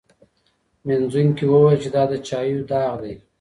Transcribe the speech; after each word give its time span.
مینځونکي 0.87 1.43
وویل 1.47 1.77
چي 1.83 1.89
دا 1.95 2.03
د 2.11 2.13
چایو 2.27 2.67
داغ 2.69 2.93
دی. 3.03 3.15